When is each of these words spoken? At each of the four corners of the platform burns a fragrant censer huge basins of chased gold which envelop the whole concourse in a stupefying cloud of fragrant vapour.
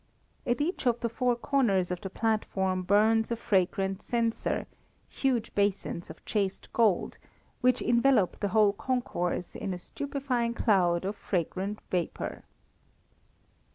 At 0.47 0.61
each 0.61 0.87
of 0.87 0.99
the 1.01 1.09
four 1.09 1.35
corners 1.35 1.91
of 1.91 2.01
the 2.01 2.09
platform 2.09 2.81
burns 2.81 3.29
a 3.29 3.35
fragrant 3.35 4.01
censer 4.01 4.65
huge 5.07 5.53
basins 5.53 6.09
of 6.09 6.25
chased 6.25 6.73
gold 6.73 7.19
which 7.61 7.83
envelop 7.83 8.39
the 8.39 8.47
whole 8.47 8.73
concourse 8.73 9.53
in 9.55 9.75
a 9.75 9.77
stupefying 9.77 10.55
cloud 10.55 11.05
of 11.05 11.15
fragrant 11.15 11.81
vapour. 11.91 12.41